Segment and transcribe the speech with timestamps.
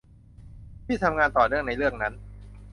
[0.85, 2.13] ที่ทำงานต่อเนื่องในเรื่องนั้น